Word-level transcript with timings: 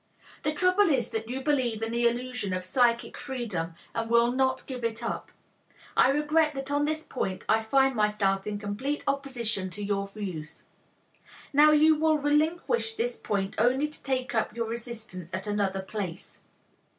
The 0.41 0.51
trouble 0.51 0.89
is 0.89 1.11
that 1.11 1.29
you 1.29 1.41
believe 1.41 1.83
in 1.83 1.91
the 1.91 2.07
illusion 2.07 2.53
of 2.53 2.65
psychic 2.65 3.19
freedom 3.19 3.75
and 3.93 4.09
will 4.09 4.31
not 4.31 4.65
give 4.65 4.83
it 4.83 5.03
up. 5.03 5.31
I 5.95 6.09
regret 6.09 6.55
that 6.55 6.71
on 6.71 6.85
this 6.85 7.03
point 7.03 7.45
I 7.47 7.61
find 7.61 7.93
myself 7.95 8.47
in 8.47 8.57
complete 8.57 9.03
opposition 9.05 9.69
to 9.69 9.83
your 9.83 10.07
views. 10.07 10.63
Now 11.53 11.71
you 11.71 11.93
will 11.95 12.17
relinquish 12.17 12.95
this 12.95 13.15
point 13.15 13.53
only 13.59 13.87
to 13.89 14.01
take 14.01 14.33
up 14.33 14.55
your 14.55 14.65
resistance 14.65 15.31
at 15.35 15.45
another 15.45 15.83
place. 15.83 16.41